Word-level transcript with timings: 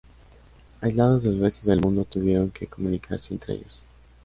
Aislados 0.81 1.21
del 1.21 1.39
resto 1.39 1.69
del 1.69 1.79
mundo, 1.79 2.05
tuvieron 2.05 2.49
que 2.49 2.65
comunicarse 2.65 3.35
entre 3.35 3.53
ellos. 3.53 3.83